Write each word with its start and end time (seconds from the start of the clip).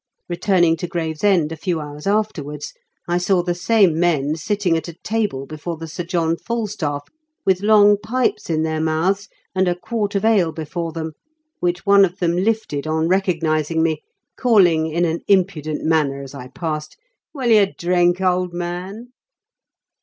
Eetuming 0.31 0.75
to 0.79 0.87
Gravesend 0.87 1.51
a 1.51 1.55
few 1.55 1.79
hours 1.79 2.07
after 2.07 2.43
wards, 2.43 2.73
I 3.07 3.19
saw 3.19 3.43
the 3.43 3.53
same 3.53 3.99
men 3.99 4.33
sitting 4.35 4.75
at 4.75 4.87
a 4.87 4.95
table 5.03 5.45
before 5.45 5.77
The 5.77 5.87
Sir 5.87 6.03
John 6.03 6.37
FalstaflF, 6.37 7.01
with 7.45 7.61
long 7.61 7.97
pipes 8.03 8.49
in 8.49 8.63
their 8.63 8.81
mouths, 8.81 9.29
and 9.53 9.67
a 9.67 9.75
quart 9.75 10.15
of 10.15 10.25
ale 10.25 10.51
before 10.53 10.91
them, 10.91 11.11
which 11.59 11.85
one 11.85 12.03
of 12.03 12.17
them 12.17 12.35
lifted 12.35 12.87
on 12.87 13.07
re 13.09 13.21
cognising 13.21 13.83
me, 13.83 14.01
calling 14.39 14.87
in 14.87 15.05
an 15.05 15.19
impudent 15.27 15.83
manner 15.83 16.23
as 16.23 16.33
I 16.33 16.47
passed," 16.47 16.97
Will 17.35 17.51
you 17.51 17.67
drink, 17.71 18.21
old 18.21 18.53
man 18.55 19.09